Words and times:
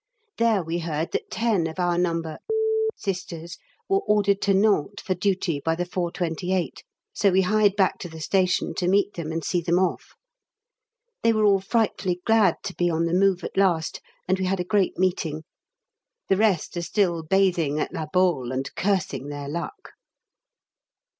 There 0.39 0.63
we 0.63 0.79
heard 0.79 1.11
that 1.11 1.29
ten 1.29 1.67
of 1.67 1.77
our 1.77 1.95
No. 1.95 2.23
Sisters 2.95 3.59
were 3.87 3.99
ordered 3.99 4.41
to 4.41 4.53
Nantes 4.55 5.03
for 5.03 5.13
duty 5.13 5.61
by 5.63 5.75
the 5.75 5.85
4.28, 5.85 6.79
so 7.13 7.29
we 7.29 7.41
hied 7.41 7.75
back 7.75 7.99
to 7.99 8.09
the 8.09 8.19
station 8.19 8.73
to 8.77 8.87
meet 8.87 9.13
them 9.13 9.31
and 9.31 9.43
see 9.45 9.61
them 9.61 9.77
off. 9.77 10.15
They 11.21 11.31
were 11.31 11.43
all 11.45 11.59
frightfully 11.61 12.19
glad 12.25 12.55
to 12.63 12.73
be 12.73 12.89
on 12.89 13.05
the 13.05 13.13
move 13.13 13.43
at 13.43 13.55
last, 13.55 14.01
and 14.27 14.39
we 14.39 14.45
had 14.45 14.59
a 14.59 14.63
great 14.63 14.97
meeting. 14.97 15.43
The 16.29 16.37
rest 16.37 16.75
are 16.77 16.81
still 16.81 17.21
bathing 17.21 17.79
at 17.79 17.93
La 17.93 18.07
Baule 18.11 18.51
and 18.51 18.73
cursing 18.73 19.27
their 19.27 19.47
luck. 19.47 19.91